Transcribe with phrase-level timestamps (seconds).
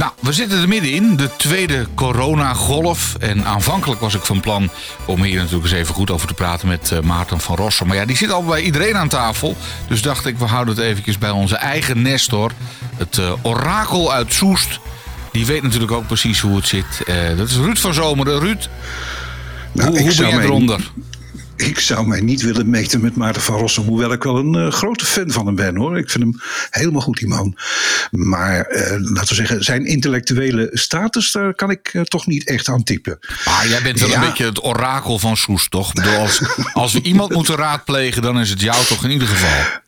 [0.00, 3.14] Nou, we zitten er middenin, de tweede coronagolf.
[3.18, 4.70] En aanvankelijk was ik van plan
[5.04, 7.86] om hier natuurlijk eens even goed over te praten met uh, Maarten van Rossum.
[7.86, 9.56] Maar ja, die zit al bij iedereen aan tafel.
[9.88, 12.52] Dus dacht ik, we houden het eventjes bij onze eigen Nestor.
[12.96, 14.80] Het uh, orakel uit Soest.
[15.32, 17.02] Die weet natuurlijk ook precies hoe het zit.
[17.06, 18.38] Uh, dat is Ruud van Zomeren.
[18.38, 18.68] Ruud,
[19.72, 20.90] nou, hoe, hoe ben jij eronder?
[21.60, 23.84] Ik zou mij niet willen meten met Maarten van Rossum.
[23.84, 25.98] Hoewel ik wel een uh, grote fan van hem ben hoor.
[25.98, 26.40] Ik vind hem
[26.70, 27.56] helemaal goed, die man.
[28.10, 32.68] Maar uh, laten we zeggen, zijn intellectuele status, daar kan ik uh, toch niet echt
[32.68, 33.18] aan typen.
[33.44, 34.14] Maar jij bent wel ja.
[34.14, 35.92] een beetje het orakel van Soes, toch?
[35.92, 36.42] Bedoel, als,
[36.72, 39.80] als we iemand moeten raadplegen, dan is het jou toch in ieder geval.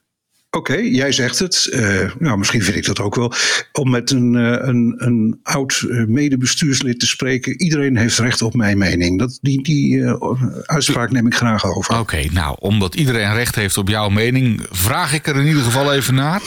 [0.56, 1.68] Oké, jij zegt het.
[1.72, 3.32] Uh, nou, misschien vind ik dat ook wel.
[3.72, 7.62] Om met een, uh, een, een oud uh, medebestuurslid te spreken.
[7.62, 9.18] Iedereen heeft recht op mijn mening.
[9.18, 10.04] Dat, die die
[10.62, 11.98] uitspraak neem ik graag over.
[11.98, 15.92] Oké, nou, omdat iedereen recht heeft op jouw mening, vraag ik er in ieder geval
[15.92, 16.42] even naar.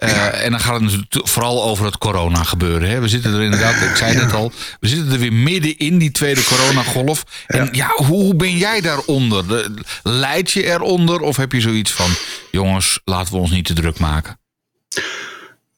[0.00, 2.88] Uh, en dan gaat het vooral over het corona gebeuren.
[2.88, 3.00] Hè.
[3.00, 6.10] We zitten er inderdaad, ik zei het al, we zitten er weer midden in die
[6.10, 7.24] tweede coronagolf.
[7.46, 9.70] En ja, hoe ben jij daaronder?
[10.02, 12.10] Leid je eronder of heb je zoiets van,
[12.50, 14.38] jongens, laten we ons niet te druk maken?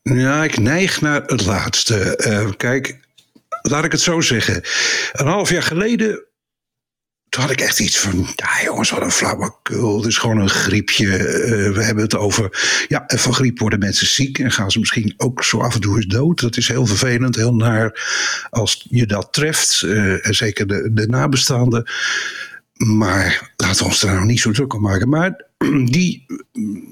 [0.02, 2.24] Ja, ik neig naar het laatste.
[2.26, 2.98] Uh, kijk,
[3.62, 4.62] laat ik het zo zeggen.
[5.12, 6.24] Een half jaar geleden
[7.32, 9.96] toen had ik echt iets van, ja jongens, wat een flauwekul.
[9.96, 11.06] Het is gewoon een griepje.
[11.06, 15.14] Uh, we hebben het over, ja, van griep worden mensen ziek en gaan ze misschien
[15.16, 16.40] ook zo af en toe eens dood.
[16.40, 18.00] Dat is heel vervelend, heel naar
[18.50, 19.82] als je dat treft.
[19.84, 21.90] Uh, en zeker de, de nabestaanden.
[22.72, 25.08] Maar laten we ons daar nou niet zo druk om maken.
[25.08, 25.44] Maar
[25.84, 26.26] die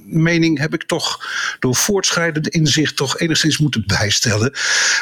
[0.06, 1.26] mening heb ik toch
[1.58, 4.52] door voortschrijdend inzicht toch enigszins moeten bijstellen.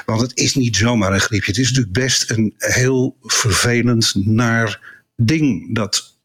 [0.06, 1.50] Want het is niet zomaar een griepje.
[1.50, 6.16] Het is natuurlijk best een heel vervelend, naar ding, dat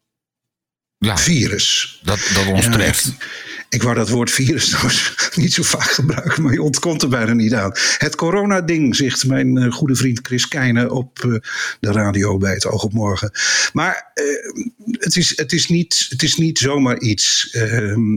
[0.98, 2.00] ja, virus.
[2.02, 3.04] Dat, dat ons treft.
[3.04, 3.26] Ja,
[3.68, 4.92] ik wou dat woord virus nou
[5.34, 7.72] niet zo vaak gebruiken, maar je ontkomt er bijna niet aan.
[7.98, 11.34] Het corona-ding, zegt mijn uh, goede vriend Chris Keijnen op uh,
[11.80, 13.30] de radio bij het Oog op Morgen.
[13.72, 17.50] Maar uh, het, is, het, is niet, het is niet zomaar iets.
[17.50, 18.14] Ehm,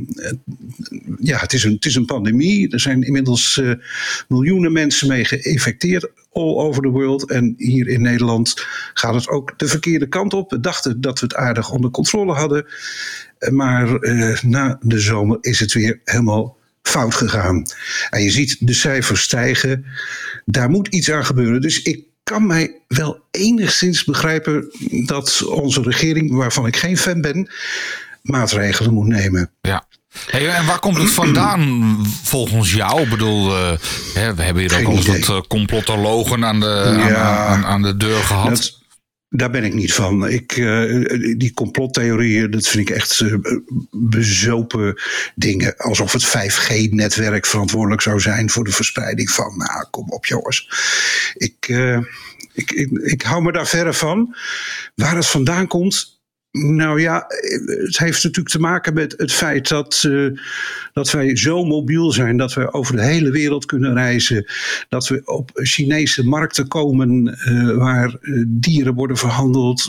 [1.19, 2.71] ja, het is, een, het is een pandemie.
[2.71, 3.61] Er zijn inmiddels
[4.27, 7.29] miljoenen mensen mee geïnfecteerd all over the world.
[7.29, 10.49] En hier in Nederland gaat het ook de verkeerde kant op.
[10.49, 12.65] We dachten dat we het aardig onder controle hadden.
[13.51, 17.65] Maar uh, na de zomer is het weer helemaal fout gegaan.
[18.09, 19.85] En je ziet de cijfers stijgen.
[20.45, 21.61] Daar moet iets aan gebeuren.
[21.61, 24.71] Dus ik kan mij wel enigszins begrijpen
[25.05, 27.49] dat onze regering, waarvan ik geen fan ben,
[28.21, 29.51] maatregelen moet nemen.
[29.61, 29.87] Ja.
[30.25, 33.01] Hey, en waar komt het vandaan volgens jou?
[33.01, 33.77] Ik bedoel, uh,
[34.13, 37.97] hè, we hebben hier ook al wat uh, complotologen aan de, ja, aan, aan, de
[37.97, 38.49] deur gehad.
[38.49, 38.79] Dat,
[39.29, 40.27] daar ben ik niet van.
[40.29, 43.23] Ik, uh, die complottheorieën, dat vind ik echt
[43.91, 45.01] bezopen
[45.35, 45.77] dingen.
[45.77, 49.57] Alsof het 5G-netwerk verantwoordelijk zou zijn voor de verspreiding van.
[49.57, 50.69] Nou, kom op, jongens.
[51.33, 51.67] Ik,
[52.53, 54.35] ik, ik, ik hou me daar verre van.
[54.95, 56.16] Waar het vandaan komt,
[56.63, 57.25] nou ja,
[57.83, 60.39] het heeft natuurlijk te maken met het feit dat, uh,
[60.93, 64.45] dat wij zo mobiel zijn, dat we over de hele wereld kunnen reizen,
[64.89, 69.87] dat we op Chinese markten komen uh, waar uh, dieren worden verhandeld,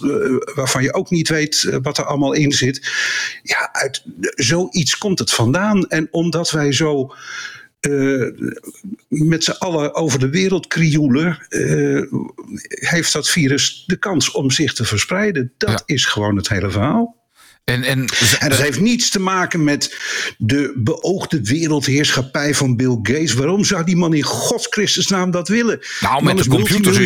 [0.54, 2.90] waarvan je ook niet weet wat er allemaal in zit.
[3.42, 4.02] Ja, uit
[4.34, 5.86] zoiets komt het vandaan.
[5.86, 7.14] En omdat wij zo
[7.80, 8.30] uh,
[9.08, 12.02] met z'n allen over de wereld krioelen, uh,
[12.68, 15.52] heeft dat virus de kans om zich te verspreiden.
[15.56, 15.94] Dat ja.
[15.94, 17.17] is gewoon het hele verhaal.
[17.68, 18.08] En, en,
[18.38, 19.96] en, dat heeft niets te maken met
[20.36, 23.34] de beoogde wereldheerschappij van Bill Gates.
[23.34, 25.80] Waarom zou die man in Gods Christus naam dat willen?
[26.00, 26.98] Nou, met de, computers,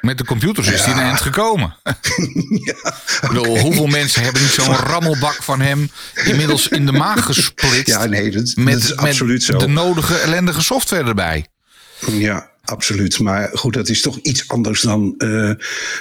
[0.00, 1.00] met de computers is hij ja.
[1.00, 1.76] eind gekomen.
[2.64, 2.94] ja,
[3.30, 3.60] okay.
[3.60, 5.90] Hoeveel mensen hebben niet zo'n rammelbak van hem
[6.24, 7.86] inmiddels in de maag gesplitst?
[7.86, 9.66] Ja, nee, dat, met, dat is absoluut met zo.
[9.66, 11.46] de nodige ellendige software erbij.
[12.06, 13.18] Ja, absoluut.
[13.18, 15.52] Maar goed, dat is toch iets anders dan uh,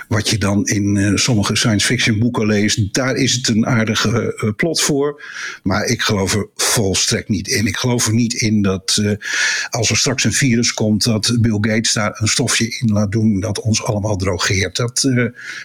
[0.07, 2.93] wat je dan in uh, sommige science fiction boeken leest.
[2.93, 5.23] Daar is het een aardige uh, plot voor.
[5.63, 7.67] Maar ik geloof er volstrekt niet in.
[7.67, 9.01] Ik geloof er niet in dat
[9.69, 13.39] als er straks een virus komt, dat Bill Gates daar een stofje in laat doen
[13.39, 14.75] dat ons allemaal drogeert.
[14.75, 15.07] Dat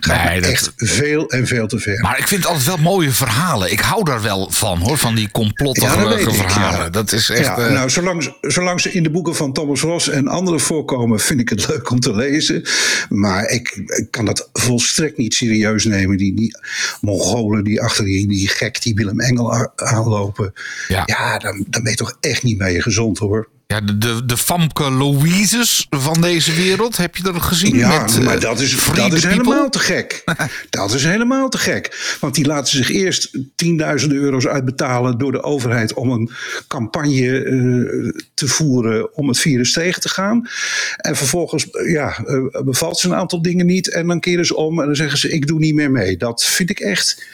[0.00, 0.50] gaat nee, dat...
[0.50, 2.00] echt veel en veel te ver.
[2.00, 3.72] Maar ik vind altijd wel mooie verhalen.
[3.72, 6.18] Ik hou daar wel van hoor, van die ja, dat verhalen.
[6.18, 6.90] Ik, ja.
[6.90, 7.44] Dat is echt.
[7.44, 11.40] Ja, nou, zolang, zolang ze in de boeken van Thomas Ross en andere voorkomen vind
[11.40, 12.62] ik het leuk om te lezen.
[13.08, 16.16] Maar ik, ik kan dat volstrekt niet serieus nemen.
[16.16, 16.56] Die, die
[17.00, 20.52] Mongolen die achter die, die gek, die Willem Engel aanlopen.
[20.88, 23.48] Ja, ja dan, dan ben je toch echt niet mee gezond hoor.
[23.72, 27.76] Ja, de, de, de Famke Louises van deze wereld, heb je dat gezien?
[27.76, 30.24] Ja, met, maar uh, dat is, dat is helemaal te gek.
[30.70, 32.16] dat is helemaal te gek.
[32.20, 36.30] Want die laten zich eerst tienduizenden euro's uitbetalen door de overheid om een
[36.68, 40.48] campagne uh, te voeren om het virus tegen te gaan.
[40.96, 44.80] En vervolgens ja, uh, bevalt ze een aantal dingen niet en dan keren ze om
[44.80, 46.16] en dan zeggen ze ik doe niet meer mee.
[46.16, 47.24] Dat vind ik echt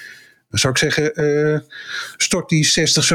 [0.51, 1.59] dan zou ik zeggen, uh,
[2.17, 3.13] stort die 60,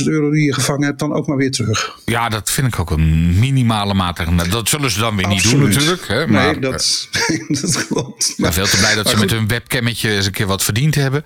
[0.00, 1.98] 70.000 euro die je gevangen hebt dan ook maar weer terug.
[2.04, 4.48] Ja, dat vind ik ook een minimale maatregel.
[4.50, 5.52] Dat zullen ze dan weer Absoluut.
[5.52, 6.08] niet doen natuurlijk.
[6.08, 6.26] Hè?
[6.26, 7.08] Maar, nee, dat,
[7.60, 8.28] dat klopt.
[8.28, 10.94] Ik ben veel te blij dat ze met hun webcammetje eens een keer wat verdiend
[10.94, 11.24] hebben.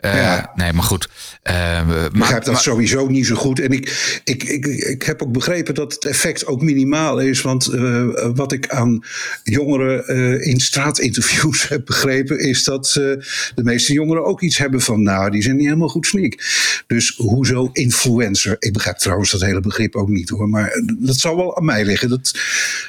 [0.00, 0.52] Ja.
[0.54, 1.08] Nee, maar goed.
[1.50, 3.60] Uh, ik begrijp dat maar, sowieso niet zo goed.
[3.60, 7.42] En ik, ik, ik, ik heb ook begrepen dat het effect ook minimaal is.
[7.42, 9.04] Want uh, wat ik aan
[9.42, 10.06] jongeren
[10.42, 12.38] in straatinterviews heb begrepen...
[12.38, 15.02] is dat de meeste jongeren ook iets hebben van...
[15.02, 16.38] nou, die zijn niet helemaal goed sneak.
[16.86, 18.56] Dus hoezo influencer?
[18.58, 20.48] Ik begrijp trouwens dat hele begrip ook niet hoor.
[20.48, 22.08] Maar dat zal wel aan mij liggen.
[22.08, 22.38] Dat,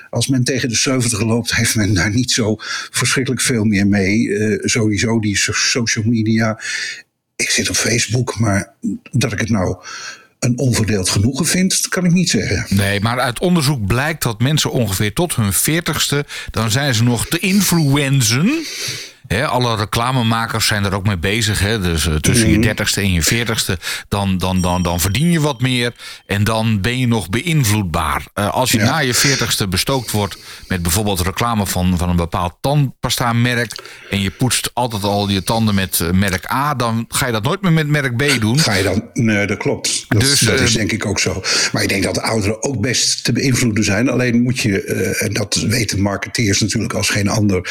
[0.09, 2.55] als men tegen de 70 loopt, heeft men daar niet zo
[2.91, 4.29] verschrikkelijk veel meer mee.
[4.61, 6.59] sowieso die social media
[7.37, 8.73] ik zit op Facebook, maar
[9.11, 9.77] dat ik het nou
[10.39, 12.75] een onverdeeld genoegen vind, dat kan ik niet zeggen.
[12.77, 17.27] Nee, maar uit onderzoek blijkt dat mensen ongeveer tot hun 40ste, dan zijn ze nog
[17.27, 18.65] de influenzen.
[19.27, 21.59] He, alle reclamemakers zijn er ook mee bezig.
[21.59, 21.79] Hè?
[21.81, 23.77] Dus uh, tussen je dertigste en je veertigste,
[24.07, 25.93] dan, dan, dan, dan verdien je wat meer.
[26.25, 28.25] En dan ben je nog beïnvloedbaar.
[28.35, 28.85] Uh, als je ja.
[28.85, 30.37] na je veertigste bestookt wordt
[30.67, 33.83] met bijvoorbeeld reclame van, van een bepaald tandpasta-merk.
[34.09, 37.43] En je poetst altijd al je tanden met uh, merk A, dan ga je dat
[37.43, 38.59] nooit meer met merk B doen.
[38.59, 39.09] Ga je dan?
[39.13, 40.05] Nee, dat klopt.
[40.07, 41.41] Dat, dus, dat is denk ik ook zo.
[41.71, 44.09] Maar ik denk dat de ouderen ook best te beïnvloeden zijn.
[44.09, 44.83] Alleen moet je,
[45.19, 47.69] en dat weten marketeers natuurlijk als geen ander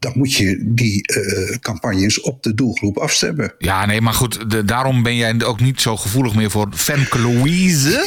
[0.00, 3.54] dan moet je die uh, campagnes op de doelgroep afstemmen.
[3.58, 7.18] Ja, nee, maar goed, de, daarom ben jij ook niet zo gevoelig meer voor Femke
[7.18, 8.06] Louise.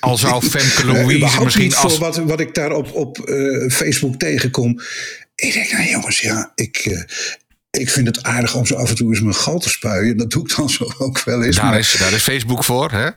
[0.00, 1.96] Al zou Femke Louise uh, misschien als...
[1.96, 4.80] voor wat, wat ik daar op, op uh, Facebook tegenkom.
[5.34, 7.06] Ik denk, nou jongens, ja, ik...
[7.70, 10.16] ik vind het aardig om zo af en toe eens mijn gal te spuien.
[10.16, 11.56] Dat doe ik dan zo ook wel eens.
[11.56, 11.78] Daar, maar...
[11.78, 13.08] is, daar is Facebook voor, hè?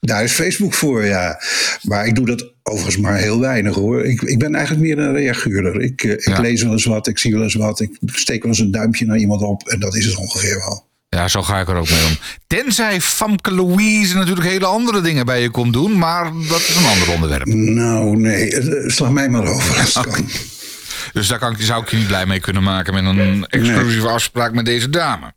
[0.00, 1.40] Daar is Facebook voor, ja.
[1.82, 4.04] Maar ik doe dat overigens maar heel weinig hoor.
[4.04, 5.80] Ik, ik ben eigenlijk meer een reaguurder.
[5.80, 6.40] Ik, ik ja.
[6.40, 7.80] lees wel eens wat, ik zie wel eens wat.
[7.80, 9.68] Ik steek wel eens een duimpje naar iemand op.
[9.68, 10.86] En dat is het ongeveer wel.
[11.08, 12.16] Ja, zo ga ik er ook mee om.
[12.46, 15.98] Tenzij Famke Louise natuurlijk hele andere dingen bij je komt doen.
[15.98, 17.46] Maar dat is een ander onderwerp.
[17.46, 18.50] Nou, nee.
[18.90, 20.12] Sla mij maar over als okay.
[20.12, 20.28] kan.
[21.12, 24.12] Dus daar kan, zou ik je niet blij mee kunnen maken met een exclusieve nee.
[24.12, 25.32] afspraak met deze dame.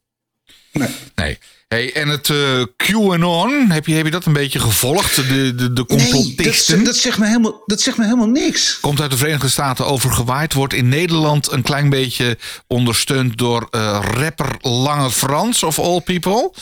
[0.71, 0.89] Nee.
[1.15, 1.37] Nee.
[1.71, 5.15] Hey, en het uh, QAnon, heb je, heb je dat een beetje gevolgd?
[5.15, 6.75] De, de, de complotisten?
[6.75, 8.79] Nee, dat, dat, zegt me helemaal, dat zegt me helemaal niks.
[8.79, 10.53] Komt uit de Verenigde Staten overgewaaid.
[10.53, 12.37] Wordt in Nederland een klein beetje
[12.67, 16.53] ondersteund door uh, rapper Lange Frans, of all people.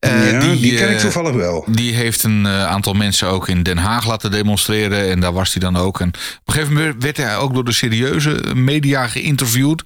[0.00, 1.64] Uh, ja, die, die ken ik toevallig wel.
[1.68, 5.10] Die heeft een aantal mensen ook in Den Haag laten demonstreren.
[5.10, 6.00] En daar was hij dan ook.
[6.00, 6.14] En op
[6.44, 9.82] een gegeven moment werd hij ook door de serieuze media geïnterviewd.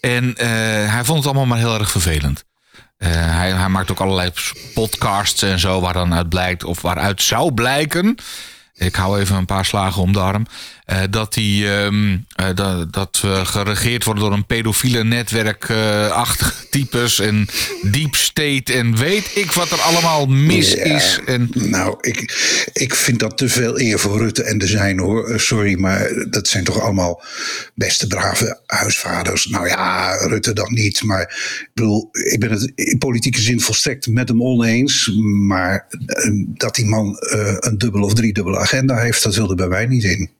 [0.00, 0.32] En
[0.88, 2.46] hij vond het allemaal maar heel erg vervelend.
[2.98, 4.30] Uh, hij, hij, maakt ook allerlei
[4.74, 8.16] podcasts en zo, waar dan uit blijkt, of waaruit zou blijken.
[8.74, 10.46] Ik hou even een paar slagen om de arm.
[10.92, 16.70] Uh, dat die um, uh, dat, dat we geregeerd worden door een pedofiele netwerkachtige uh,
[16.70, 17.48] types en
[17.82, 21.20] deep state en weet ik wat er allemaal mis ja, is.
[21.26, 21.50] En...
[21.54, 22.18] Nou, ik,
[22.72, 25.40] ik vind dat te veel eer voor Rutte en de zijn hoor.
[25.40, 27.22] Sorry, maar dat zijn toch allemaal
[27.74, 29.46] beste brave huisvaders.
[29.46, 31.22] Nou ja, Rutte dan niet, maar
[31.60, 35.10] ik bedoel, ik ben het in politieke zin volstrekt met hem oneens.
[35.46, 35.86] Maar
[36.46, 37.16] dat die man
[37.60, 40.36] een dubbele of driedubbele agenda heeft, dat wilde bij mij niet in.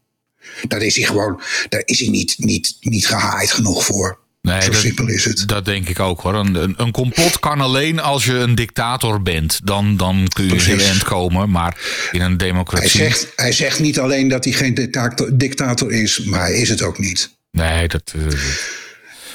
[0.68, 4.18] Daar is hij gewoon, daar is hij niet, niet, niet gehaaid genoeg voor.
[4.42, 5.48] Nee, Zo dat, simpel is het.
[5.48, 6.34] Dat denk ik ook hoor.
[6.34, 9.60] Een, een complot kan alleen als je een dictator bent.
[9.64, 11.50] Dan, dan kun je heel eind komen.
[11.50, 11.76] Maar
[12.12, 13.00] in een democratie.
[13.00, 16.68] Hij zegt, hij zegt niet alleen dat hij geen dictator, dictator is, maar hij is
[16.68, 17.30] het ook niet.
[17.50, 18.12] Nee, dat.
[18.16, 18.22] Uh,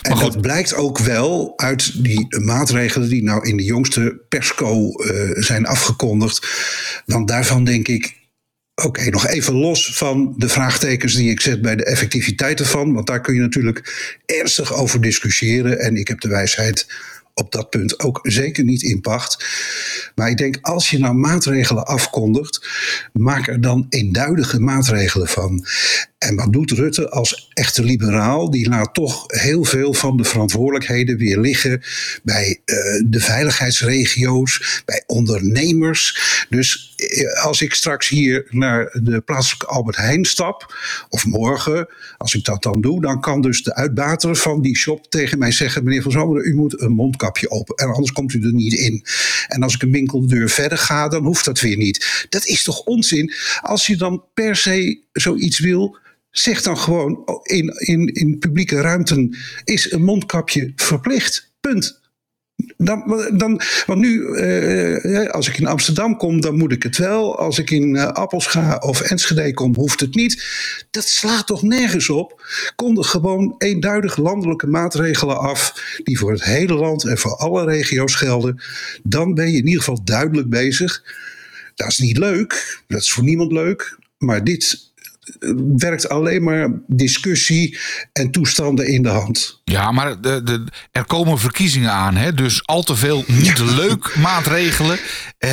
[0.01, 5.31] en dat blijkt ook wel uit die maatregelen die nou in de jongste persco uh,
[5.43, 6.47] zijn afgekondigd.
[7.05, 8.15] Want daarvan denk ik,
[8.75, 12.93] Oké, nog even los van de vraagtekens die ik zet bij de effectiviteit ervan.
[12.93, 13.93] Want daar kun je natuurlijk
[14.25, 15.79] ernstig over discussiëren.
[15.79, 16.87] En ik heb de wijsheid
[17.33, 19.45] op dat punt ook zeker niet in pacht.
[20.15, 22.67] Maar ik denk, als je nou maatregelen afkondigt,
[23.13, 25.65] maak er dan eenduidige maatregelen van.
[26.23, 28.49] En wat doet Rutte als echte liberaal?
[28.49, 31.81] Die laat toch heel veel van de verantwoordelijkheden weer liggen
[32.23, 36.17] bij uh, de veiligheidsregio's, bij ondernemers.
[36.49, 40.75] Dus uh, als ik straks hier naar de plaatselijke Albert Heijn stap,
[41.09, 41.87] of morgen,
[42.17, 45.51] als ik dat dan doe, dan kan dus de uitbater van die shop tegen mij
[45.51, 48.73] zeggen: meneer Van Zomeren, u moet een mondkapje open, en anders komt u er niet
[48.73, 49.05] in.
[49.47, 52.25] En als ik een winkeldeur verder ga, dan hoeft dat weer niet.
[52.29, 53.33] Dat is toch onzin?
[53.61, 56.01] Als je dan per se zoiets wil,
[56.33, 61.51] zeg dan gewoon oh, in, in, in publieke ruimten is een mondkapje verplicht.
[61.59, 62.01] Punt.
[62.77, 67.37] Dan, dan, want nu, eh, als ik in Amsterdam kom, dan moet ik het wel.
[67.37, 70.43] Als ik in Appelscha of Enschede kom, hoeft het niet.
[70.91, 72.45] Dat slaat toch nergens op?
[72.75, 75.73] Konden gewoon eenduidig landelijke maatregelen af,
[76.03, 78.61] die voor het hele land en voor alle regio's gelden.
[79.03, 81.03] Dan ben je in ieder geval duidelijk bezig.
[81.75, 83.97] Dat is niet leuk, dat is voor niemand leuk.
[84.17, 84.92] Maar dit
[85.77, 87.77] werkt alleen maar discussie
[88.13, 89.61] en toestanden in de hand.
[89.63, 92.33] Ja, maar de, de, er komen verkiezingen aan, hè?
[92.33, 94.97] dus al te veel niet leuk maatregelen.
[95.37, 95.51] Eh,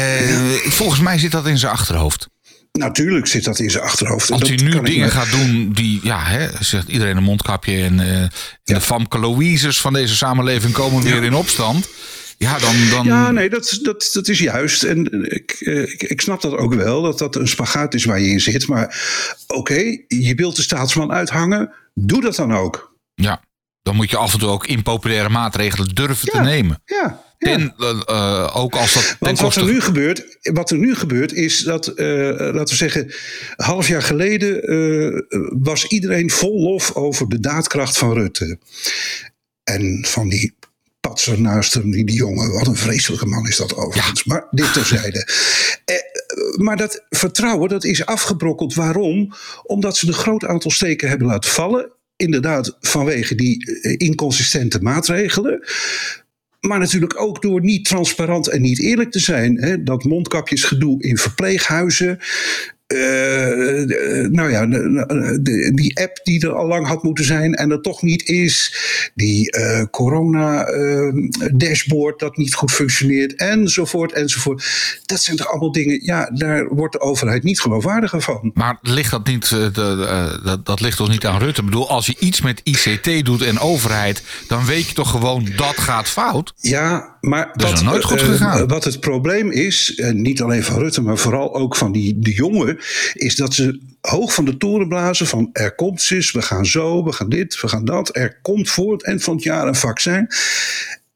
[0.52, 2.28] volgens mij zit dat in zijn achterhoofd.
[2.72, 4.30] Natuurlijk zit dat in zijn achterhoofd.
[4.30, 8.24] Als hij nu dingen gaat doen die, ja, hè, zegt iedereen een mondkapje en uh,
[8.64, 11.88] de Famke Louises van deze samenleving komen weer in opstand.
[12.44, 13.04] Ja, dan, dan...
[13.04, 14.82] ja nee, dat, dat, dat is juist.
[14.82, 18.30] En ik, ik, ik snap dat ook wel, dat dat een spagaat is waar je
[18.30, 18.66] in zit.
[18.66, 18.98] Maar
[19.46, 22.96] oké, je wilt de staatsman uithangen, doe dat dan ook.
[23.14, 23.44] Ja,
[23.82, 26.82] dan moet je af en toe ook impopulaire maatregelen durven te nemen.
[26.84, 31.32] Ja, ten, uh, ook als dat Want wat er, nu gebeurt, wat er nu gebeurt
[31.32, 31.96] is dat, uh,
[32.36, 35.20] laten we zeggen, een half jaar geleden uh,
[35.62, 38.58] was iedereen vol lof over de daadkracht van Rutte.
[39.64, 40.58] En van die
[41.10, 42.52] patser naast hem, die, die jongen.
[42.52, 44.24] Wat een vreselijke man is dat overigens.
[44.24, 45.26] Maar dit terzijde.
[45.84, 45.96] Eh,
[46.56, 48.74] maar dat vertrouwen dat is afgebrokkeld.
[48.74, 49.32] Waarom?
[49.62, 51.92] Omdat ze een groot aantal steken hebben laten vallen.
[52.16, 55.64] Inderdaad, vanwege die eh, inconsistente maatregelen.
[56.60, 59.56] Maar natuurlijk ook door niet transparant en niet eerlijk te zijn.
[59.56, 59.82] Hè?
[59.82, 62.18] Dat mondkapjesgedoe in verpleeghuizen.
[62.94, 67.80] Uh, nou ja, de, die app die er al lang had moeten zijn en er
[67.80, 68.74] toch niet is.
[69.14, 74.64] Die uh, corona-dashboard dat niet goed functioneert, enzovoort, enzovoort.
[75.06, 78.50] Dat zijn toch allemaal dingen, ja, daar wordt de overheid niet geloofwaardiger van.
[78.54, 81.60] Maar ligt dat niet, de, dat, dat ligt toch niet aan Rutte?
[81.60, 85.48] Ik bedoel, als je iets met ICT doet en overheid, dan weet je toch gewoon
[85.56, 86.52] dat gaat fout?
[86.56, 88.66] Ja, maar dat is nooit goed gegaan.
[88.66, 92.78] wat het probleem is, niet alleen van Rutte, maar vooral ook van die de jongen
[93.12, 97.04] is dat ze hoog van de toren blazen van er komt cis, we gaan zo,
[97.04, 98.16] we gaan dit, we gaan dat.
[98.16, 100.28] Er komt voor het eind van het jaar een vaccin.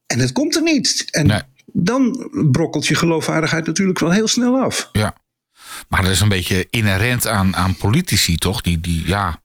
[0.06, 1.06] En het komt er niet.
[1.10, 4.88] En dan brokkelt je geloofwaardigheid natuurlijk wel heel snel af.
[4.92, 5.14] Ja.
[5.88, 8.60] Maar dat is een beetje inherent aan, aan politici, toch?
[8.60, 9.42] Die, die, ja,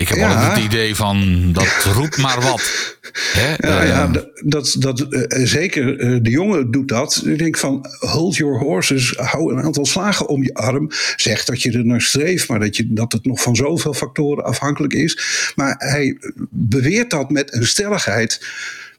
[0.00, 0.28] ik heb ja.
[0.28, 2.96] altijd het idee van dat roept maar wat.
[3.12, 3.54] Hè?
[3.68, 7.22] Ja, ja, eh, dat, dat, uh, zeker uh, de jongen doet dat.
[7.24, 10.90] Ik denk van hold your horses, hou een aantal slagen om je arm.
[11.16, 14.44] Zeg dat je er naar streeft, maar dat, je, dat het nog van zoveel factoren
[14.44, 15.52] afhankelijk is.
[15.56, 16.18] Maar hij
[16.50, 18.46] beweert dat met een stelligheid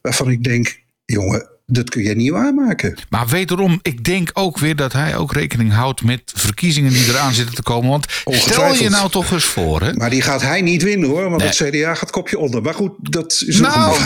[0.02, 2.98] waarvan ik denk, jongen, dat kun je niet waarmaken.
[3.08, 7.32] Maar wederom, ik denk ook weer dat hij ook rekening houdt met verkiezingen die eraan
[7.32, 7.90] zitten te komen.
[7.90, 9.82] Want stel je nou toch eens voor.
[9.82, 9.92] Hè?
[9.92, 11.48] Maar die gaat hij niet winnen hoor, want nee.
[11.48, 12.62] het CDA gaat kopje onder.
[12.62, 13.98] Maar goed, dat is Nou,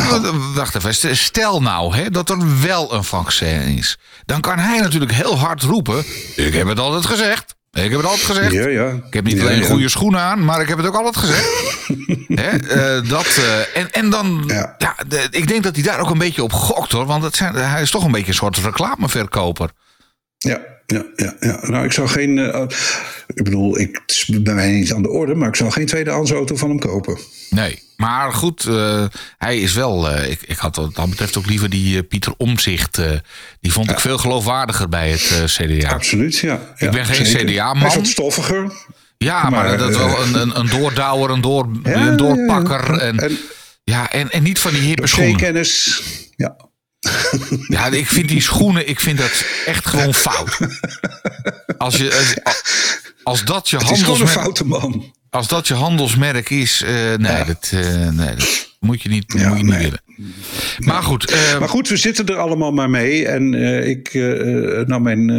[0.55, 1.17] wacht even.
[1.17, 3.99] Stel nou hè, dat er wel een vaccin is.
[4.27, 6.05] Dan kan hij natuurlijk heel hard roepen.
[6.37, 7.56] Ik heb het altijd gezegd.
[7.85, 8.53] Ik heb het altijd gezegd.
[8.53, 8.89] Ja, ja.
[8.89, 11.49] Ik heb niet alleen ja, goede schoenen aan, maar ik heb het ook altijd gezegd.
[12.41, 12.53] Hè,
[13.01, 14.77] uh, dat, uh, en, en dan, ja.
[15.09, 17.07] De, ik denk dat hij daar ook een beetje op gokt hoor.
[17.07, 19.71] Want het zijn, hij is toch een beetje een soort reclameverkoper.
[20.39, 21.59] Ja, ja, ja, ja.
[21.63, 22.37] Nou, ik zou geen.
[22.37, 22.63] Uh,
[23.35, 25.87] ik bedoel, ik, het is bij mij niet aan de orde, maar ik zou geen
[25.87, 27.19] tweedehands auto van hem kopen.
[27.51, 29.05] Nee, maar goed, uh,
[29.39, 30.11] hij is wel.
[30.11, 33.01] Uh, ik, ik had wat dat betreft ook liever die Pieter Omzicht.
[33.61, 33.93] die vond ja.
[33.93, 35.89] ik veel geloofwaardiger bij het CDA.
[35.89, 36.75] Absoluut, ja.
[36.77, 37.79] Ik ben geen CDA-man.
[37.79, 38.73] Hij is wat stoffiger.
[39.19, 42.99] Ja, maar, maar dat is wel een, een, een doordouwer, een, door, een doorpakker.
[42.99, 43.39] En, en,
[43.85, 45.37] ja, en, en niet van die hippe schoenen.
[45.37, 46.03] kennis,
[46.37, 46.57] ja.
[47.77, 50.59] Ja, ik vind die schoenen, ik vind dat echt gewoon fout.
[51.79, 52.55] Als, je, als,
[53.23, 54.31] als dat je handelsmerk...
[54.31, 55.15] foute man.
[55.31, 57.45] Als dat je handelsmerk is, uh, nee, ja.
[57.45, 59.83] dat, uh, nee, dat moet je niet, ja, moet je niet nee.
[59.83, 60.01] willen.
[60.79, 61.33] Maar goed.
[61.33, 63.27] Uh, maar goed, we zitten er allemaal maar mee.
[63.27, 65.31] En uh, ik, uh, nou mijn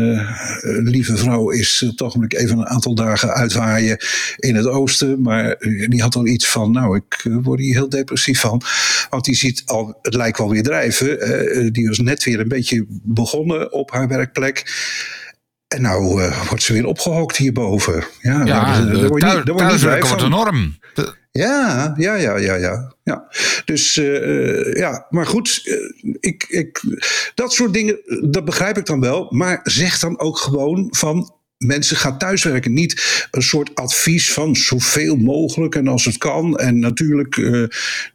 [0.89, 3.97] lieve vrouw is toch even een aantal dagen uitwaaien
[4.37, 5.21] in het oosten.
[5.21, 5.55] Maar
[5.89, 8.61] die had al iets van, nou ik word hier heel depressief van.
[9.09, 11.73] Want die ziet al, het lijkt wel weer drijven.
[11.73, 14.65] die was net weer een beetje begonnen op haar werkplek.
[15.67, 18.03] En nou uh, wordt ze weer opgehokt hierboven.
[18.21, 20.77] Ja, ja daar, daar word je niet, daar word je niet wordt een norm.
[21.31, 22.93] Ja, ja, ja, ja, ja.
[23.03, 23.27] ja.
[23.65, 26.83] Dus uh, ja, maar goed, uh, ik, ik,
[27.35, 27.99] dat soort dingen,
[28.31, 29.27] dat begrijp ik dan wel.
[29.29, 32.73] Maar zeg dan ook gewoon van mensen gaan thuiswerken.
[32.73, 36.57] Niet een soort advies van zoveel mogelijk en als het kan.
[36.57, 37.65] En natuurlijk uh,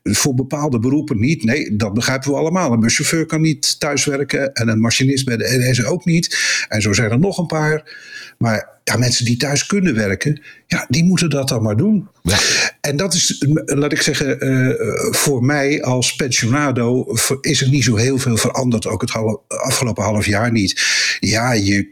[0.02, 1.44] voor bepaalde beroepen niet.
[1.44, 2.72] Nee, dat begrijpen we allemaal.
[2.72, 6.38] Een buschauffeur kan niet thuiswerken en een machinist bij de NS ook niet.
[6.68, 7.96] En zo zijn er nog een paar.
[8.38, 12.08] Maar ja, mensen die thuis kunnen werken, ja, die moeten dat dan maar doen.
[12.22, 12.38] Ja.
[12.80, 14.74] En dat is, laat ik zeggen, uh,
[15.10, 18.86] voor mij als pensionado is er niet zo heel veel veranderd.
[18.86, 19.12] Ook het
[19.46, 20.82] afgelopen half jaar niet.
[21.20, 21.90] Ja, je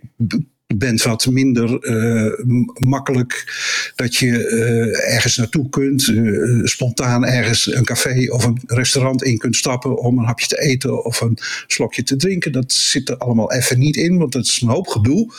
[0.77, 2.33] bent wat minder uh,
[2.75, 3.53] makkelijk
[3.95, 9.39] dat je uh, ergens naartoe kunt, uh, spontaan ergens een café of een restaurant in
[9.39, 12.53] kunt stappen om een hapje te eten of een slokje te drinken.
[12.53, 15.33] Dat zit er allemaal even niet in, want dat is een hoop gedoe.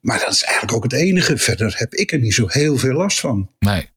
[0.00, 1.38] Maar dat is eigenlijk ook het enige.
[1.38, 3.50] Verder heb ik er niet zo heel veel last van.
[3.58, 3.88] Nee.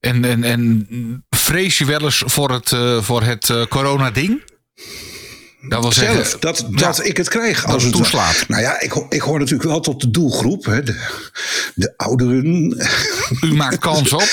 [0.00, 0.86] En, en, en
[1.30, 2.68] vrees je wel eens voor het,
[3.04, 4.42] voor het corona-ding?
[5.68, 7.66] Dat wil zeggen, Zelf, dat, dat ik het krijg.
[7.66, 8.44] Als het toeslaat.
[8.48, 10.64] Nou ja, ik, ik hoor natuurlijk wel tot de doelgroep.
[10.64, 11.20] Hè, de,
[11.74, 12.76] de ouderen.
[13.40, 14.28] U maakt kans op?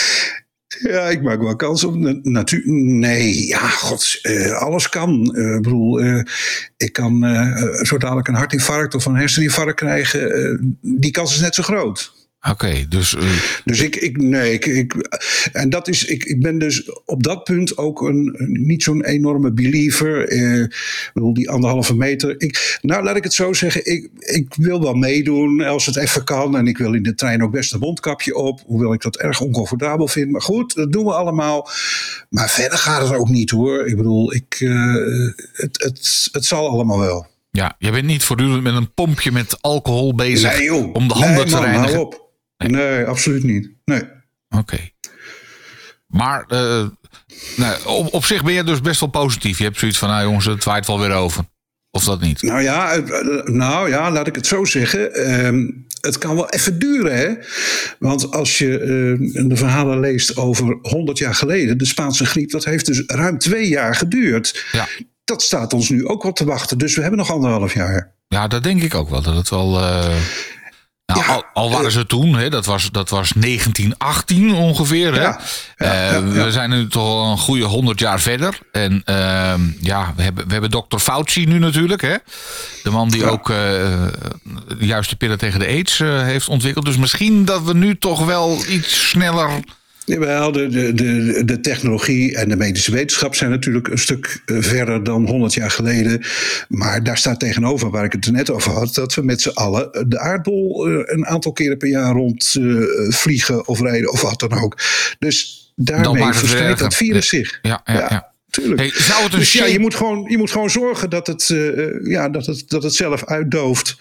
[0.80, 1.96] Ja, ik maak wel kans op.
[2.24, 5.34] Natuur, nee, ja, god, uh, alles kan.
[5.36, 6.24] Uh, ik bedoel, uh,
[6.78, 7.26] ik kan
[7.82, 10.78] zo dadelijk een hartinfarct of een herseninfarct krijgen.
[10.82, 12.17] die kans is net zo groot.
[12.42, 13.14] Oké, dus.
[13.14, 13.22] Uh...
[13.66, 14.94] Dus ik, ik nee, ik, ik,
[15.52, 19.52] en dat is, ik, ik ben dus op dat punt ook een, niet zo'n enorme
[19.52, 20.28] believer.
[20.28, 22.36] Eh, ik bedoel, die anderhalve meter.
[22.38, 26.24] Ik, nou, laat ik het zo zeggen, ik, ik wil wel meedoen als het even
[26.24, 26.58] kan.
[26.58, 29.42] En ik wil in de trein ook best een mondkapje op, hoewel ik dat erg
[29.42, 30.32] oncomfortabel vind.
[30.32, 31.70] Maar goed, dat doen we allemaal.
[32.30, 33.88] Maar verder gaat het ook niet hoor.
[33.88, 34.96] Ik bedoel, ik, uh,
[35.54, 37.28] het, het, het zal allemaal wel.
[37.52, 41.36] Ja, je bent niet voortdurend met een pompje met alcohol bezig nee, om de handen
[41.36, 41.94] nee, te man, reinigen.
[41.94, 42.27] Hou op.
[42.58, 43.72] Nee, absoluut niet.
[43.86, 44.02] Nee.
[44.50, 44.90] Oké.
[46.08, 46.88] Maar uh,
[47.56, 49.58] nou, op, op, zich ben je dus best wel positief.
[49.58, 51.44] Je hebt zoiets van, nou jongens, het waait wel weer over.
[51.92, 52.42] Of dat niet?
[52.42, 55.30] Nou ja, eh, nou ja laat ik het zo zeggen.
[55.30, 55.70] Uh,
[56.02, 57.34] het kan wel even duren, hè?
[58.00, 62.66] Want als je uh, de verhalen leest over 100 jaar geleden, de Spaanse griep, dat
[62.66, 64.66] heeft dus ruim twee jaar geduurd.
[64.72, 64.88] Ja.
[65.24, 66.78] Dat staat ons nu ook wel te wachten.
[66.78, 68.16] Dus we hebben nog anderhalf jaar.
[68.28, 69.22] Ja, dat denk ik ook wel.
[69.22, 69.80] Dat het wel.
[69.80, 70.16] Uh...
[71.14, 75.14] Nou, al, al, waren ze toen, hè, dat, was, dat was 1918 ongeveer.
[75.14, 75.22] Hè?
[75.22, 75.40] Ja,
[75.78, 78.60] ja, uh, we zijn nu toch een goede 100 jaar verder.
[78.72, 82.02] En uh, ja, we hebben, we hebben dokter Fauci nu natuurlijk.
[82.02, 82.16] Hè?
[82.84, 83.56] De man die ook uh,
[84.68, 86.86] de juiste pillen tegen de aids uh, heeft ontwikkeld.
[86.86, 89.50] Dus misschien dat we nu toch wel iets sneller
[90.08, 94.58] Jawel, de, de, de, de technologie en de medische wetenschap zijn natuurlijk een stuk eh,
[94.60, 96.22] verder dan 100 jaar geleden.
[96.68, 100.06] Maar daar staat tegenover, waar ik het net over had, dat we met z'n allen
[100.08, 104.40] de aardbol eh, een aantal keren per jaar rond uh, vliegen of rijden of wat
[104.40, 104.78] dan ook.
[105.20, 107.60] Dus daarmee verspreidt dat virus zich.
[107.62, 107.82] ja.
[107.86, 107.94] ja.
[107.94, 108.36] ja.
[108.50, 108.80] Tuurlijk.
[108.80, 111.50] Hey, zou het een dus ja, je moet, gewoon, je moet gewoon zorgen dat het,
[111.50, 113.98] uh, ja, dat het, dat het zelf uitdooft.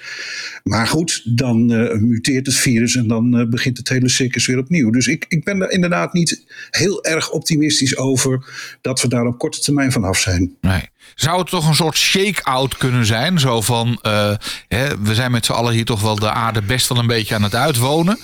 [0.62, 4.58] Maar goed, dan uh, muteert het virus en dan uh, begint het hele circus weer
[4.58, 4.90] opnieuw.
[4.90, 8.46] Dus ik, ik ben er inderdaad niet heel erg optimistisch over
[8.80, 10.56] dat we daar op korte termijn vanaf zijn.
[10.60, 10.88] Nee.
[11.14, 13.40] Zou het toch een soort shake-out kunnen zijn?
[13.40, 13.98] Zo van,
[14.68, 17.34] hè, we zijn met z'n allen hier toch wel de aarde best wel een beetje
[17.34, 18.18] aan het uitwonen.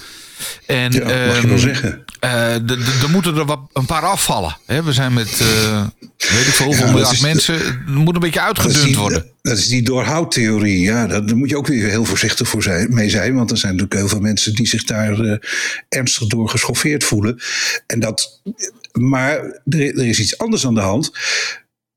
[0.67, 2.05] En, ja, mag je wel ehm, zeggen.
[2.25, 2.55] Uh,
[3.03, 4.57] er moeten er wat, een paar afvallen.
[4.67, 4.83] Hè?
[4.83, 5.87] We zijn met, uh,
[6.19, 7.55] weet ik veel hoeveel ja, miljard mensen.
[7.55, 9.27] Het moet een beetje uitgedund worden.
[9.43, 10.81] Dat is die doorhoudtheorie.
[10.81, 13.35] Ja, daar moet je ook weer heel voorzichtig voor zijn, mee zijn.
[13.35, 15.37] Want er zijn natuurlijk heel veel mensen die zich daar uh,
[15.89, 17.41] ernstig door geschoffeerd voelen.
[17.87, 18.41] En dat,
[18.93, 19.37] maar
[19.69, 21.13] er, er is iets anders aan de hand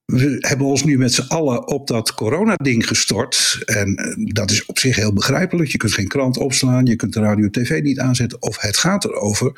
[0.05, 3.61] we hebben ons nu met z'n allen op dat coronading gestort.
[3.65, 5.69] En eh, dat is op zich heel begrijpelijk.
[5.69, 8.41] Je kunt geen krant opslaan, je kunt de radio tv niet aanzetten.
[8.41, 9.51] Of het gaat erover.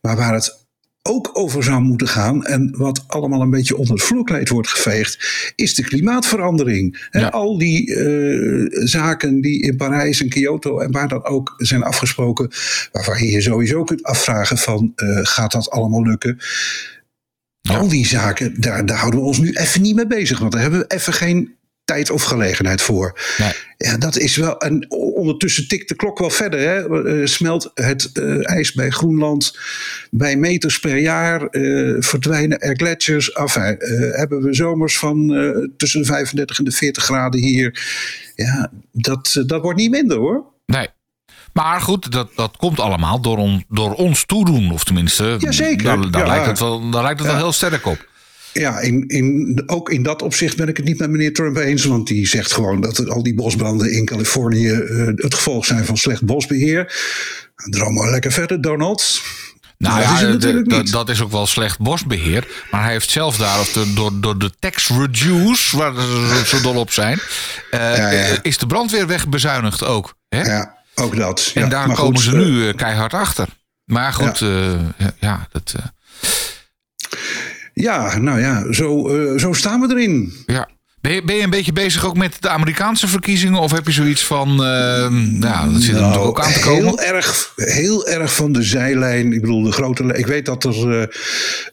[0.00, 0.60] Maar waar het
[1.02, 2.44] ook over zou moeten gaan.
[2.44, 7.08] En wat allemaal een beetje onder het vloerkleed wordt geveegd, is de klimaatverandering.
[7.30, 12.50] al die uh, zaken die in Parijs en Kyoto en waar dan ook zijn afgesproken,
[12.92, 16.38] waarvan je je sowieso kunt afvragen van uh, gaat dat allemaal lukken?
[17.70, 20.38] Al die zaken, daar, daar houden we ons nu even niet mee bezig.
[20.38, 23.20] Want daar hebben we even geen tijd of gelegenheid voor.
[23.38, 23.52] Nee.
[23.76, 24.58] Ja, dat is wel.
[24.58, 26.60] En ondertussen tikt de klok wel verder.
[26.60, 27.02] Hè?
[27.08, 29.58] Eh, smelt het uh, ijs bij Groenland
[30.10, 31.48] bij meters per jaar.
[31.50, 33.34] Uh, verdwijnen er gletsjers.
[33.34, 35.28] Af, hebben we zomers van
[35.76, 37.80] tussen de 35 en de 40 graden hier.
[38.34, 40.44] Ja, dat, dat wordt niet minder hoor.
[40.66, 40.88] Nee.
[41.52, 44.72] Maar goed, dat, dat komt allemaal door, on, door ons toedoen.
[44.72, 45.84] Of tenminste, Jazeker.
[45.84, 48.10] Daar, daar, lijkt het wel, daar lijkt het wel heel sterk op.
[48.52, 51.84] Ja, in, in, ook in dat opzicht ben ik het niet met meneer Trump eens.
[51.84, 55.96] Want die zegt gewoon dat al die bosbranden in Californië uh, het gevolg zijn van
[55.96, 56.92] slecht bosbeheer.
[57.54, 59.20] Droom maar lekker verder, Donald.
[59.78, 62.48] Nou ja, de, dat is ook wel slecht bosbeheer.
[62.70, 66.60] Maar hij heeft zelf daar, of de, door, door de tax reduce, waar ze zo
[66.60, 67.20] dol op zijn,
[67.70, 70.14] uh, is de brandweer wegbezuinigd ook.
[70.28, 70.42] Hè?
[70.42, 71.50] Ja, ook dat.
[71.54, 73.48] En daar komen ze nu keihard achter.
[73.84, 74.38] Maar goed,
[74.98, 75.74] ja, ja dat.
[77.74, 80.32] Ja, nou ja, zo, zo staan we erin.
[80.46, 80.68] Ja.
[81.02, 83.60] Ben je, ben je een beetje bezig ook met de Amerikaanse verkiezingen?
[83.60, 86.60] Of heb je zoiets van, uh, nou, dat zit er nou, natuurlijk ook aan te
[86.60, 86.84] komen?
[86.84, 89.32] Heel erg, heel erg van de zijlijn.
[89.32, 90.04] Ik bedoel, de grote.
[90.04, 91.06] Ik weet dat er uh,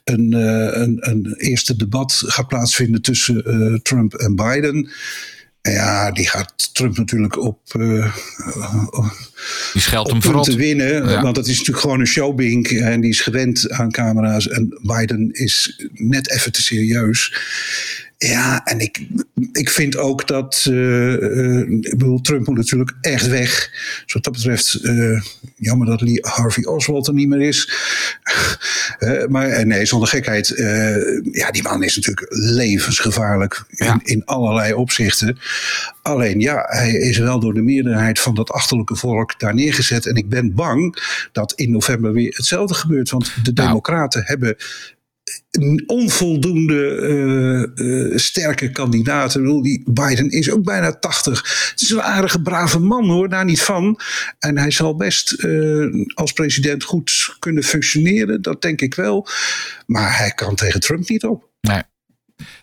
[0.04, 4.90] een, uh, een, een eerste debat gaat plaatsvinden tussen Trump en Biden.
[5.72, 7.60] Ja, die gaat Trump natuurlijk op.
[7.78, 8.16] Uh,
[9.74, 10.44] die scheldt hem vooral.
[10.44, 11.22] te winnen.
[11.22, 12.68] Want dat is natuurlijk gewoon een showbink.
[12.68, 14.48] En die is gewend aan camera's.
[14.48, 17.34] En Biden is net even te serieus.
[18.26, 19.08] Ja, en ik,
[19.52, 20.66] ik vind ook dat.
[20.70, 23.72] Uh, ik bedoel, Trump moet natuurlijk echt weg.
[24.04, 24.80] Dus wat dat betreft.
[24.82, 25.22] Uh,
[25.56, 27.72] jammer dat Harvey Oswald er niet meer is.
[29.00, 30.54] uh, maar nee, zonder gekheid.
[31.32, 33.64] ja, die man is natuurlijk levensgevaarlijk.
[33.70, 35.38] In, in allerlei opzichten.
[36.02, 40.06] Alleen ja, hij is wel door de meerderheid van dat achterlijke volk daar neergezet.
[40.06, 40.96] En ik ben bang
[41.32, 43.10] dat in november weer hetzelfde gebeurt.
[43.10, 43.68] Want de nou.
[43.68, 44.58] Democraten hebben
[45.86, 47.00] onvoldoende
[47.76, 49.62] uh, uh, sterke kandidaten.
[49.62, 51.70] Die Biden is ook bijna 80.
[51.72, 54.00] Het is een aardige, brave man hoor, daar niet van.
[54.40, 59.28] En hij zal best uh, als president goed kunnen functioneren, dat denk ik wel.
[59.86, 61.48] Maar hij kan tegen Trump niet op.
[61.62, 61.82] Nee.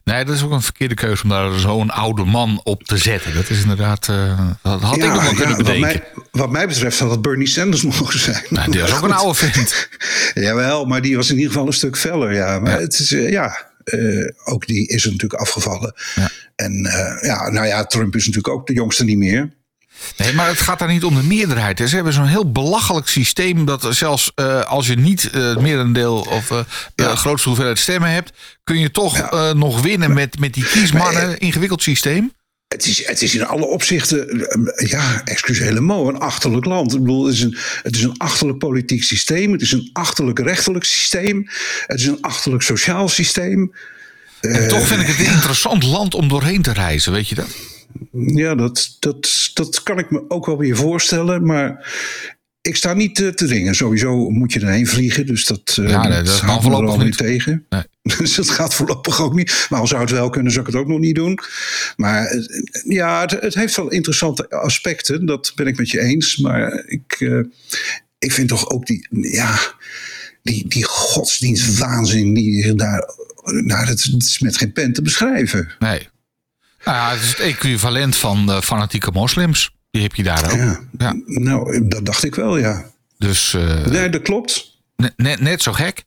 [0.04, 3.34] Nee, dat is ook een verkeerde keuze om daar zo'n oude man op te zetten.
[3.34, 4.08] Dat is inderdaad.
[4.08, 5.80] Uh, dat had ja, ik nog wel kunnen bedenken.
[5.80, 8.44] Wat mij, wat mij, betreft had dat Bernie Sanders mogen zijn.
[8.48, 9.88] Nou, die was ook een oude vent.
[10.46, 12.34] Jawel, maar die was in ieder geval een stuk feller.
[12.34, 13.74] Ja, maar het is, uh, ja.
[13.84, 15.94] Uh, ook die is natuurlijk afgevallen.
[16.14, 16.30] Ja.
[16.56, 16.88] En
[17.20, 19.54] ja, nou ja, Trump is natuurlijk ook de jongste niet meer.
[20.16, 21.78] Nee, maar het gaat daar niet om de meerderheid.
[21.78, 26.20] Ze hebben zo'n heel belachelijk systeem dat zelfs uh, als je niet uh, het merendeel
[26.30, 26.58] of uh,
[26.94, 27.14] ja.
[27.14, 28.32] grootste hoeveelheid stemmen hebt,
[28.64, 29.52] kun je toch ja.
[29.52, 31.26] nog winnen met, met die kiesmannen.
[31.26, 32.32] Maar, Ingewikkeld systeem.
[32.68, 36.94] Het is, het is in alle opzichten, ja, excuus helemaal, een achterlijk land.
[36.94, 39.52] Ik bedoel, het is, een, het is een achterlijk politiek systeem.
[39.52, 41.48] Het is een achterlijk rechtelijk systeem.
[41.86, 43.74] Het is een achterlijk sociaal systeem.
[44.40, 47.48] En toch vind ik het een interessant land om doorheen te reizen, weet je dat?
[48.12, 51.46] Ja, dat, dat, dat kan ik me ook wel weer voorstellen.
[51.46, 51.94] Maar
[52.66, 53.74] ik sta niet te, te dringen.
[53.74, 55.26] Sowieso moet je erheen vliegen.
[55.26, 57.66] Dus dat, ja, nee, dat, dat gaat voorlopig niet tegen.
[57.68, 57.82] Nee.
[58.18, 59.66] Dus dat gaat voorlopig ook niet.
[59.70, 61.38] Maar al zou het wel kunnen, zou ik het ook nog niet doen.
[61.96, 62.44] Maar
[62.84, 65.26] ja, het, het heeft wel interessante aspecten.
[65.26, 66.36] Dat ben ik met je eens.
[66.36, 67.44] Maar ik, uh,
[68.18, 69.08] ik vind toch ook die.
[69.10, 69.58] Ja,
[70.42, 73.14] die, die godsdienstwaanzin die daar.
[73.44, 75.72] Nou, dat is met geen pen te beschrijven.
[75.78, 76.08] Nee.
[76.86, 79.70] Nou ja, het is het equivalent van de fanatieke moslims.
[79.90, 80.58] Die heb je daar ook.
[80.58, 81.16] Ja, ja.
[81.24, 82.90] Nou, dat dacht ik wel, ja.
[83.18, 84.78] Dus, uh, nee, dat klopt.
[85.16, 86.04] Net, net zo gek.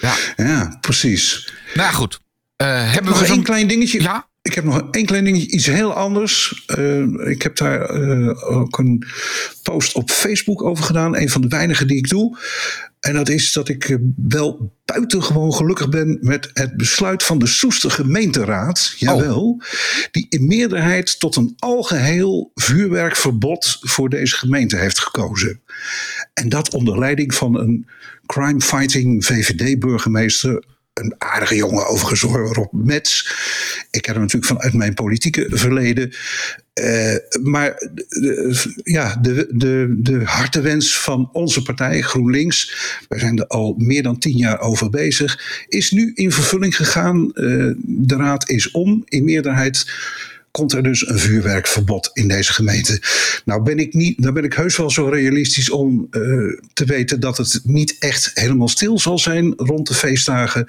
[0.00, 1.52] Ja, ja precies.
[1.74, 2.20] Nou goed.
[2.62, 4.02] Uh, hebben nog we een klein dingetje?
[4.02, 4.28] Ja?
[4.42, 6.64] Ik heb nog één klein dingetje, iets heel anders.
[6.78, 7.90] Uh, ik heb daar
[8.44, 9.06] ook een
[9.62, 11.16] post op Facebook over gedaan.
[11.16, 12.38] Een van de weinige die ik doe.
[13.06, 17.46] En dat is dat ik eh, wel buitengewoon gelukkig ben met het besluit van de
[17.46, 18.94] Soester gemeenteraad.
[18.98, 19.42] Jawel.
[19.42, 19.62] Oh.
[20.10, 25.60] Die in meerderheid tot een algeheel vuurwerkverbod voor deze gemeente heeft gekozen.
[26.34, 27.86] En dat onder leiding van een
[28.26, 30.64] crime-fighting VVD-burgemeester
[31.00, 33.34] een aardige jongen overigens Rob Mets.
[33.90, 36.14] Ik ken hem natuurlijk vanuit mijn politieke verleden.
[36.80, 42.74] Uh, maar de, ja, de, de, de hartewens van onze partij, GroenLinks,
[43.08, 47.30] wij zijn er al meer dan tien jaar over bezig, is nu in vervulling gegaan.
[47.34, 49.86] Uh, de raad is om in meerderheid
[50.56, 53.02] komt er dus een vuurwerkverbod in deze gemeente.
[53.44, 57.20] Nou ben ik niet, dan ben ik heus wel zo realistisch om uh, te weten
[57.20, 60.66] dat het niet echt helemaal stil zal zijn rond de feestdagen.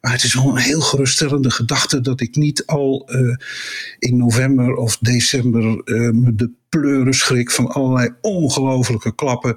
[0.00, 3.36] Maar het is wel een heel geruststellende gedachte dat ik niet al uh,
[3.98, 9.54] in november of december uh, me de pleuren schrik van allerlei ongelofelijke klappen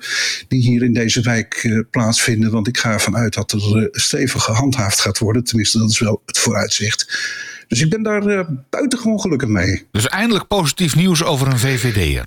[0.47, 2.51] die hier in deze wijk plaatsvinden.
[2.51, 5.43] Want ik ga ervan uit dat er stevig gehandhaafd gaat worden.
[5.43, 7.07] Tenminste, dat is wel het vooruitzicht.
[7.67, 9.87] Dus ik ben daar uh, buitengewoon gelukkig mee.
[9.91, 12.25] Dus eindelijk positief nieuws over een VVD'er.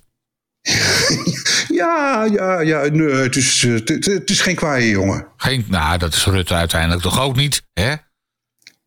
[1.81, 2.88] ja, ja, ja.
[2.88, 5.27] Nee, het, is, het, het is geen kwaaie jongen.
[5.37, 7.94] Geen, nou, dat is Rutte uiteindelijk toch ook niet, hè?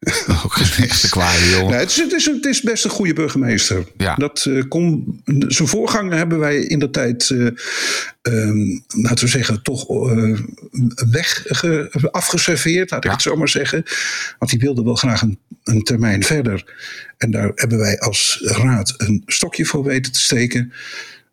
[0.46, 1.70] Ook een echte kwaaie jongen.
[1.72, 3.88] Nee, het, is, het, is, het is best een goede burgemeester.
[3.98, 4.16] Ja.
[4.16, 7.48] Dat, kon, zijn voorganger hebben wij in de tijd, eh,
[8.22, 10.40] ehm, laten we zeggen, toch eh,
[11.12, 13.12] weg ge- afgeserveerd, laat ik Ja.
[13.16, 13.84] het zo maar zeggen.
[14.40, 16.74] Want die wilde wel graag een, een termijn verder.
[17.18, 20.74] En daar hebben wij als raad een stokje voor weten te steken.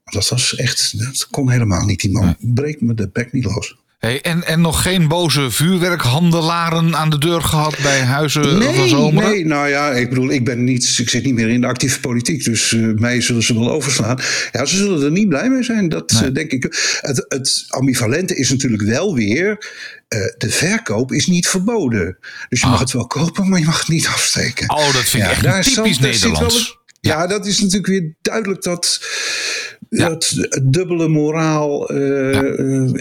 [0.05, 2.01] Dat was echt, dat kon helemaal niet.
[2.01, 3.77] Die man breekt me de bek niet los.
[3.99, 9.31] Hey, en, en nog geen boze vuurwerkhandelaren aan de deur gehad bij Huizen van Zomeren?
[9.31, 12.01] nee, nou ja, ik bedoel, ik ben niet, ik zit niet meer in de actieve
[12.01, 14.19] politiek, dus eh, mij zullen ze wel overslaan.
[14.53, 16.63] Ja, ze zullen er niet blij mee zijn, dat eh, denk ik.
[17.01, 19.73] Het, het ambivalente is natuurlijk wel weer,
[20.09, 22.19] eh, de verkoop is niet verboden.
[22.49, 24.71] Dus je mag het wel kopen, maar je mag het niet afsteken.
[24.71, 26.79] Oh, dat vind ik echt daar typisch zat- wel Nederlands.
[27.01, 29.01] ja, dat is natuurlijk weer duidelijk dat,
[29.91, 32.93] dat dubbele moraal, eh eh,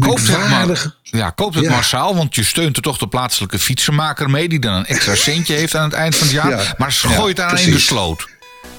[0.00, 1.70] Koopt het, maar, ja, koopt het Ja.
[1.70, 4.48] massaal, want je steunt er toch de plaatselijke fietsenmaker mee...
[4.48, 6.50] die dan een extra centje heeft aan het eind van het jaar.
[6.50, 8.28] Ja, maar ja, gooit daar in de sloot.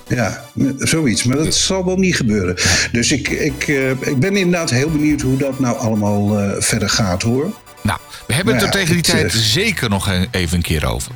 [0.07, 0.45] Ja,
[0.77, 1.23] zoiets.
[1.23, 2.55] Maar dat zal wel niet gebeuren.
[2.91, 7.21] Dus ik, ik, eh, ik ben inderdaad heel benieuwd hoe dat nou allemaal verder gaat
[7.21, 7.53] hoor.
[7.81, 10.63] Nou, we hebben het er Nou ja, tegen die het, tijd zeker nog even een
[10.63, 11.11] keer over.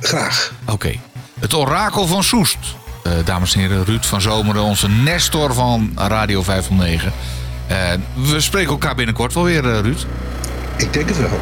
[0.00, 0.52] Graag.
[0.66, 0.92] Oké.
[1.40, 2.56] Het orakel van Soest.
[3.02, 7.12] Eh, dames en heren, Ruud van Zomeren, onze Nestor van Radio 509.
[7.66, 7.76] Eh,
[8.14, 10.06] we spreken elkaar binnenkort wel weer, eh, Ruud.
[10.76, 11.40] Ik denk het wel.